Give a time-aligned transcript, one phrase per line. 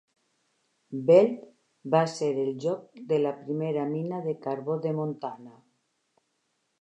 [1.09, 1.43] Belt
[1.95, 5.53] va ser el lloc de la primera mina de carbó de Montana.